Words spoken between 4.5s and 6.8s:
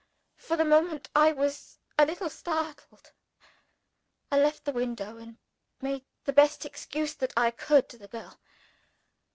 the window, and made the best